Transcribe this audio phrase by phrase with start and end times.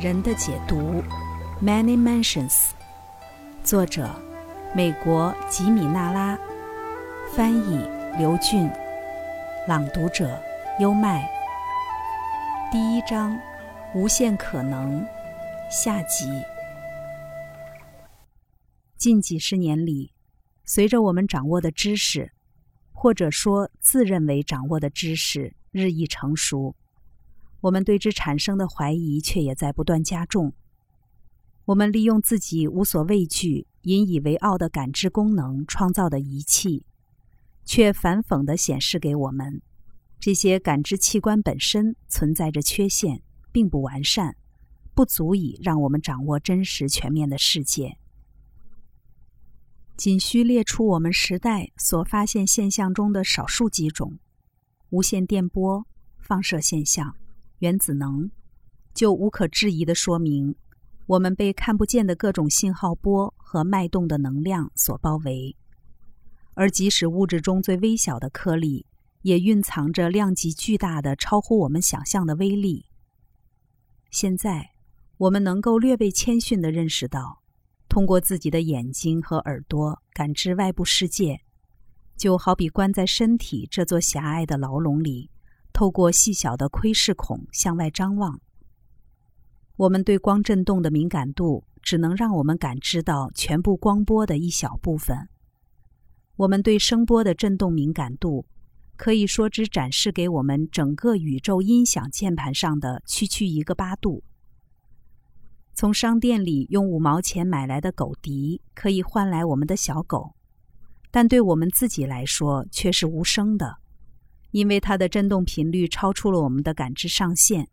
[0.00, 1.02] 人的解读
[1.60, 2.70] ，Many Mansions，
[3.64, 4.08] 作者
[4.72, 6.38] 美国吉米纳拉，
[7.34, 7.84] 翻译
[8.16, 8.70] 刘俊，
[9.66, 10.40] 朗读者
[10.78, 11.28] 优麦。
[12.70, 13.36] 第一章，
[13.92, 15.04] 无限可能，
[15.68, 16.30] 下集。
[18.96, 20.12] 近几十年里，
[20.64, 22.30] 随着我们掌握的知识，
[22.92, 26.76] 或者说自认为掌握的知识日益成熟。
[27.60, 30.52] 我们对之产生的怀疑却也在不断加重。
[31.64, 36.84] 我们利用自己无所畏惧、引以为傲的感知功能创造的仪器，
[37.64, 39.60] 却反讽地显示给我们：
[40.18, 44.36] 这些感知器官本身存在着缺陷，并不完善，
[44.94, 47.98] 不足以让我们掌握真实全面的世界。
[49.96, 54.18] 仅需列出我们时代所发现现象中的少数几种：
[54.90, 55.86] 无线电波、
[56.18, 57.14] 放射现象。
[57.58, 58.30] 原子能
[58.94, 60.54] 就无可置疑地说明，
[61.06, 65.56] 我们被看不见的各种信号波和脉动的能量所包围，
[66.54, 68.86] 而即使物质中最微小的颗粒，
[69.22, 72.86] 也蕴藏着量级巨大的、超乎我们想象的威力。
[74.10, 74.70] 现在，
[75.16, 77.42] 我们能够略被谦逊地认识到，
[77.88, 81.40] 通过自己的眼睛和耳朵感知外部世界，
[82.16, 85.30] 就好比关在身体这座狭隘的牢笼里。
[85.78, 88.40] 透过细小的窥视孔向外张望，
[89.76, 95.28] 我们对光振动的敏感度只能让我们感知到全部光波的一小部分。
[96.34, 98.44] 我们对声波的振动敏感度，
[98.96, 104.24] 可以说只展示给我们整个宇宙音响键盘上的区区一个八度。
[105.74, 110.34] 从商店里用五毛钱买来的狗笛，可以换来我们的小狗，
[111.12, 113.76] 但对我们自己来说却是无声的。
[114.50, 117.68] 因为它的振动频率超出了我们的感知上限。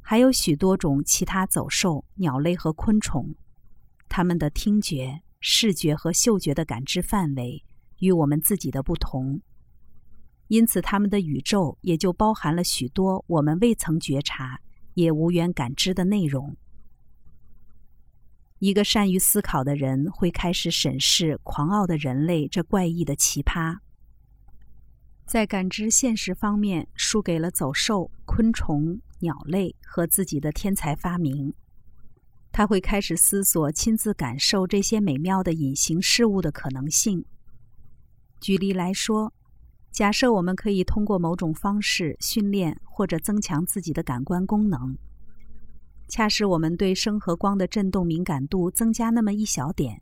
[0.00, 3.34] 还有许多种其他走兽、鸟类和昆虫，
[4.08, 7.62] 它们的听觉、视觉和嗅觉的感知范围
[7.98, 9.42] 与我们自己的不同，
[10.46, 14.58] 因此它们的宇宙也就包含了许多我们未曾觉察、
[14.94, 16.56] 也无缘感知的内容。
[18.60, 23.78] 一个善于思考的人会开始审视狂傲的人类这怪异的奇葩。
[25.28, 31.52] 在感知现实方面，输给了走兽、昆虫、鸟类和自己的天才发明。
[32.50, 37.22] 他会开始思索亲自感受这些美妙的隐形事物的可能性。
[38.40, 39.30] 举例来说，
[39.90, 44.96] 假设我们可以通过某种方式训练或者增强自己的感官功能，
[46.08, 50.00] 恰使我们对声和光的振动敏感度增加那么一小点。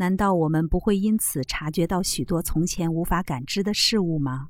[0.00, 4.48] 难道我们不会因此察觉到许多从前无法感知的事物吗？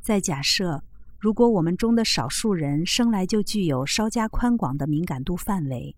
[0.00, 0.82] 再假设，
[1.20, 5.94] 如果我们中的少数人生来就具有稍加宽广的敏感度范围，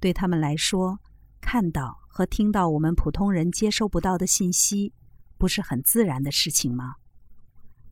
[0.00, 0.98] 对他们来说，
[1.40, 4.92] 看到和听到我们普通人接收不到的信息，
[5.38, 6.96] 不是很自然的事情吗？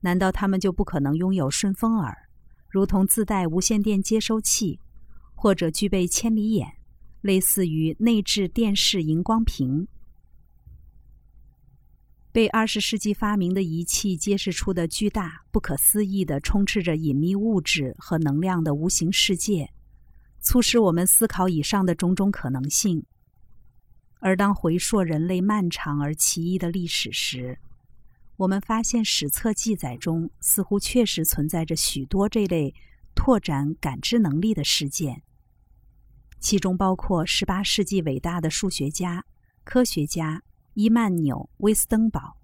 [0.01, 2.29] 难道他们就不可能拥有顺风耳，
[2.69, 4.81] 如同自带无线电接收器，
[5.37, 6.80] 或者具备千里眼？
[7.21, 9.87] 类似于内置电视荧光屏，
[12.33, 19.71] 被二十世纪发明的仪器揭示出的巨大、不可思议的、充斥着隐秘物质和能量的无形世界，
[20.41, 23.05] 促使我们思考以上的种种可能性。
[24.21, 27.59] 而当回溯人类漫长而奇异的历史时，
[28.37, 32.75] 我们发现史册记载中似乎确实存在着许多这类
[33.15, 35.23] 拓展感知能力的事件。
[36.41, 39.25] 其中包括18世纪伟大的数学家、
[39.63, 40.43] 科学家
[40.73, 42.39] 伊曼纽·威斯登堡。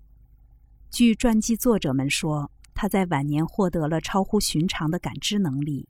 [0.91, 5.89] 据传记作者们说，他在晚年获得了超乎寻常的感知能力。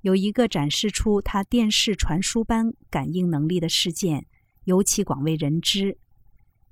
[0.00, 4.26] 有一个展示出他电视传输般感应能力的事件，
[4.64, 5.96] 尤其广为人知，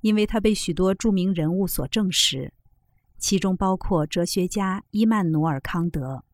[0.00, 2.52] 因为他被许多著名人物所证实，
[3.18, 6.25] 其中包括哲学家伊曼努尔·康德。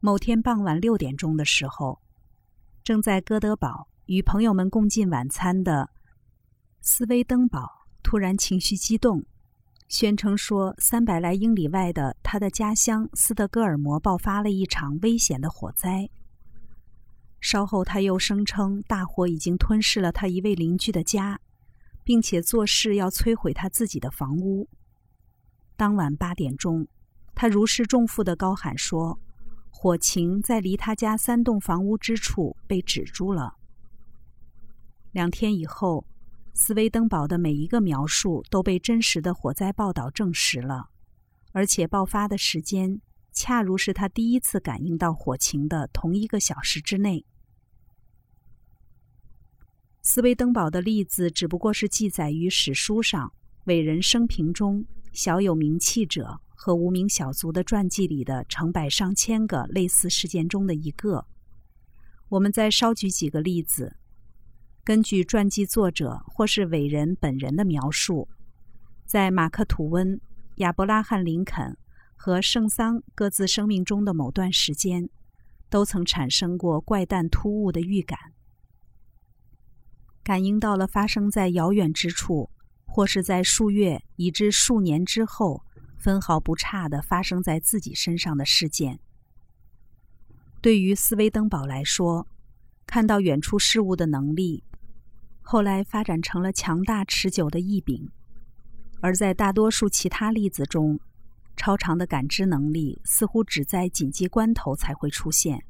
[0.00, 2.01] 某天傍晚六点钟的时候。
[2.84, 5.90] 正在哥德堡与朋友们共进晚餐的
[6.80, 9.24] 斯威登堡突然情绪激动，
[9.88, 16.10] 宣称说，三百来英里外的他的家乡斯德哥尔摩爆发了一场危险的火灾。
[17.40, 21.38] 稍后，他又声称大火已经吞噬了他一位邻居的家，
[22.02, 24.68] 并且做事要摧毁他自己的房屋。
[25.76, 26.88] 当晚八点钟，
[27.32, 29.20] 他如释重负地高喊说。
[29.74, 33.56] 火情在离他家三栋房屋之处被止住了。
[35.10, 36.06] 两天以后，
[36.52, 40.90] 斯威登堡的每一个描述都被真实的火灾报道证实了，
[41.50, 43.00] 而且爆发的时间
[43.32, 47.24] 恰如是他第一次感应到火情的同一个小时之内。
[50.02, 53.32] 斯威登堡的例子只不过是记载于史书上、
[53.64, 61.26] 伟人生平中、小有名气者和无名小卒的传记里的成百上千个类似事件中的一个。
[62.28, 63.96] 我们再稍举几个例子，
[64.84, 68.28] 根据传记作者或是伟人本人的描述，
[69.04, 70.20] 在马克·吐温、
[70.58, 71.76] 亚伯拉罕·林肯
[72.14, 75.10] 和圣桑各自生命中的某段时间，
[75.68, 78.16] 都曾产生过怪诞突兀的预感，
[80.22, 82.50] 感应到了发生在遥远之处，
[82.86, 85.64] 或是在数月以至数年之后，
[86.02, 88.98] 分毫不差的发生在自己身上的事件。
[90.60, 92.26] 对于斯威登堡来说，
[92.84, 94.64] 看到远处事物的能力，
[95.42, 98.08] 后来发展成了强大持久的异禀；
[99.00, 100.98] 而在大多数其他例子中，
[101.56, 105.64] 超长的感知能力似乎只在紧急关头才会出现。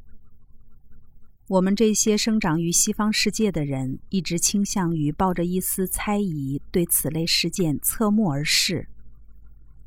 [1.48, 8.88] 我们这些生长于西方世界的人，一直倾向于抱着一丝猜疑对此类事件侧目而视，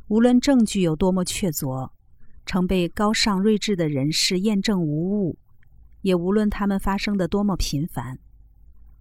[0.07, 1.91] 无论证据有多么确凿。
[2.47, 5.39] 曾被高尚睿智的人士验证无误，
[6.01, 8.19] 也无论他们发生的多么频繁，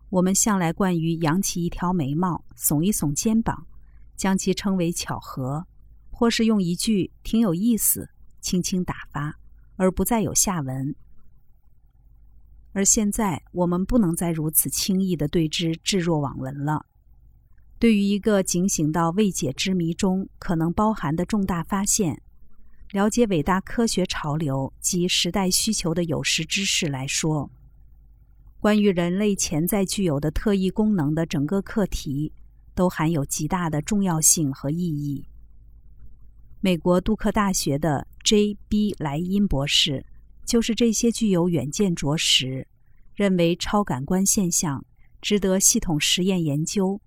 [0.08, 3.66] 我们向来惯于扬起一条眉毛，耸一耸肩膀，
[4.16, 5.66] 将其称为巧合，
[6.10, 8.08] 或是用一句“挺有意思”
[8.40, 9.38] 轻轻打发，
[9.76, 10.96] 而不再有下文。
[12.72, 16.86] 而现在，我们不能再如此轻易地对之置若罔闻了。
[17.84, 22.22] 对于一个警醒到未解之谜中可能包含的重大发现。
[22.92, 27.50] 了解伟大科学潮流及时代需求的有识之士来说，
[28.58, 32.32] 关于人类潜在具有的特异功能的整个课题，
[32.74, 35.26] 都含有极大的重要性和意义。
[36.62, 38.94] 美国杜克大学的 J.B.
[38.98, 40.06] 莱因博士，
[40.46, 42.66] 就是这些具有远见卓识，
[43.14, 44.86] 认为超感官现象
[45.20, 46.98] 值得系统实验研究，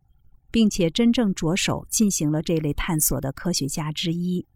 [0.58, 4.48] 并且真正着手进行了这类探索的科学家之一。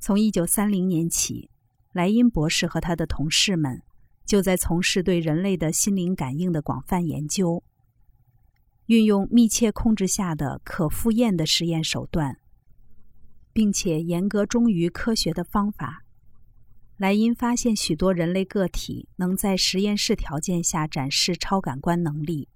[0.00, 1.50] 从一九三零年起，
[1.92, 3.82] 莱因博士和他的同事们
[4.24, 7.62] 就在从事对人类的心灵感应的广泛研究，
[8.86, 12.38] 运用密切控制下的可复验的实验手段，
[13.52, 16.06] 并且严格忠于科学的方法。
[16.96, 22.48] 莱因发现许多人类个体能在实验室条件下展示超感官能力。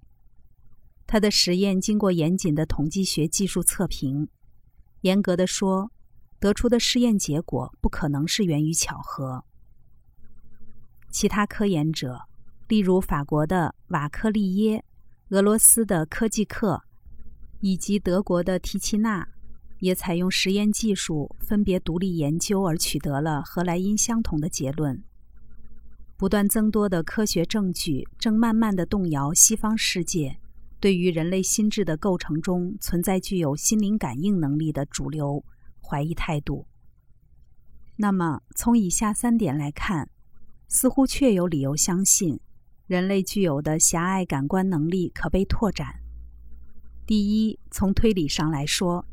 [1.05, 4.27] 他的实验经过严谨的统计学技术测评，
[5.01, 5.91] 严格的说。
[6.39, 9.45] 得出的试验结果不可能是源于巧合。
[11.09, 12.23] 其他科研者，
[12.67, 14.83] 例如法国的瓦克利耶、
[15.29, 16.83] 俄罗斯的科技克
[17.61, 19.25] 以及德国的提奇纳，
[19.79, 25.01] 也采用实验技术分别独立研究，而取得了和莱因相同的结论。
[26.17, 30.41] 不断增多的科学证据正慢慢的动摇西方世界
[30.83, 35.45] 对于人类心智的构成中存在具有心灵感应能力的主流。
[35.79, 36.67] 怀疑态度。
[37.95, 40.09] 那么，从以下三点来看，
[40.67, 42.37] 似乎确有理由相信，
[42.85, 46.01] 人类具有的狭隘感官能力可被拓展。
[47.05, 49.05] 第一，从推理上来说，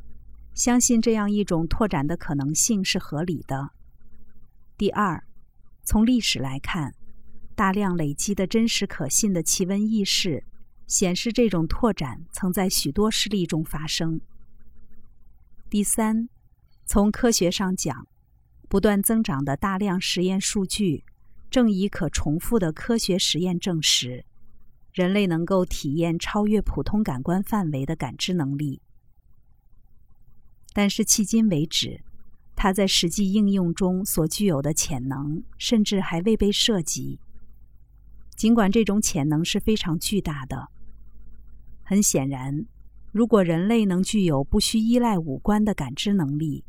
[0.55, 3.71] 相信这样一种拓展的可能性是合理的。
[4.77, 5.23] 第二，
[5.85, 6.93] 从历史来看，
[7.55, 10.45] 大量累积的真实可信的奇闻异事
[10.91, 14.21] 显示，这种拓展曾在许多事例中发生。
[15.71, 16.29] 第三。
[16.85, 18.09] 从科学上讲，
[18.69, 21.05] 不断增长的大量实验数据，
[21.49, 24.25] 正以可重复的科学实验证实，
[24.93, 28.83] 人类能够体验超越普通感官范围的感知能力。
[30.73, 32.03] 但是迄今为止，
[32.57, 37.21] 它在实际应用中所具有的潜能，甚至还未被涉及。
[38.35, 40.71] 尽管这种潜能是非常巨大的，
[41.91, 42.67] 很显然，
[43.11, 46.63] 如果人类能具有不需依赖五官的感知能力，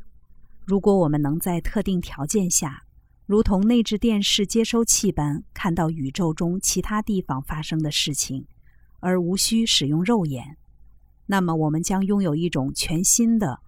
[0.66, 2.82] 如果我们能在特定条件下，
[3.28, 8.48] 如同内置电视接收器般看到宇宙中其他地方发生的事情，
[9.00, 10.58] 而无需使用肉眼，
[11.28, 13.60] 那么我们将拥有一种全新的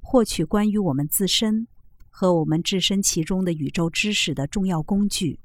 [0.00, 1.66] 获取关于我们自身
[2.08, 5.40] 和我们置身其中的宇宙知识的重要工具。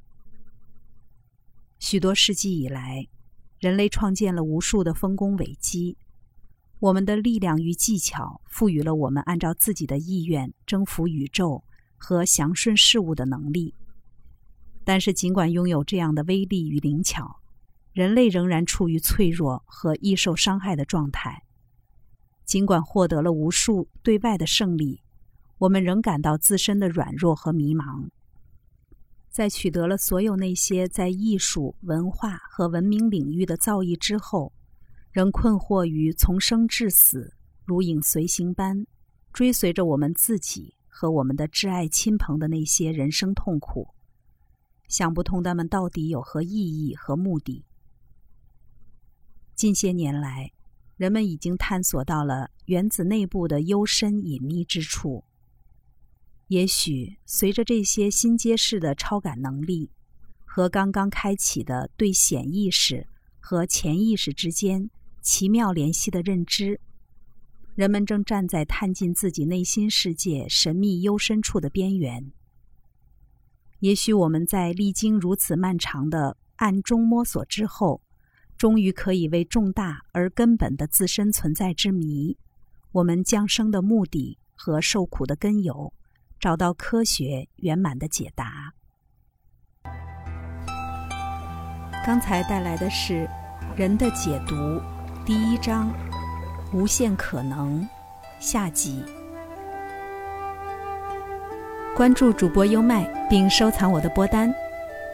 [1.80, 3.08] 许多世纪以来，
[3.66, 5.98] 人类创建了无数的丰功伟绩。
[6.78, 11.64] 我们的力量与技巧赋予了我们按照自己的意愿征服宇宙
[11.98, 13.74] 和祥顺事物的能力。
[14.84, 17.38] 但是，尽管拥有这样的威力与灵巧，
[17.92, 21.42] 人类仍然处于脆弱和易受伤害的状态。
[22.46, 25.02] 尽管获得了无数对外的胜利，
[25.58, 28.10] 我们仍感到自身的软弱和迷茫。
[29.36, 34.54] 在取得了所有那些在艺术、文化和文明领域的造诣之后，
[35.12, 37.34] 仍困惑于从生至死
[37.66, 38.88] 如影随形般
[39.34, 43.90] 追随着我们自己和我们的挚爱亲朋的那些人生痛苦，
[44.88, 47.66] 想不通他们到底有何意义和目的。
[49.54, 50.54] 近些年来，
[50.96, 55.26] 人们已经探索到了原子内部的幽深隐秘之处。
[56.48, 59.90] 也许随着这些新揭示的超感能力
[60.44, 63.08] 和刚刚开启的对显意识
[63.40, 64.90] 和潜意识之间
[65.22, 66.80] 奇妙联系的认知，
[67.74, 72.32] 人们正站在探进自己内心世界神秘幽深处的边缘。
[73.80, 78.02] 也许我们在历经如此漫长的暗中摸索之后，
[78.56, 82.38] 终于可以为重大而根本的自身存在之谜、
[82.92, 85.92] 我们降生的目的和受苦的根由。
[86.40, 88.74] 找到科学圆满的解答。
[92.06, 93.28] 刚才带来的是
[93.78, 94.56] 《人的解读》
[95.26, 95.92] 第一章
[96.74, 97.88] “无限可能”
[98.40, 99.04] 下集。
[101.96, 104.54] 关注主播优麦，并收藏我的播单，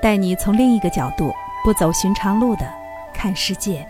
[0.01, 1.31] 带你从另一个角度、
[1.63, 2.67] 不走寻常路的
[3.13, 3.87] 看世界。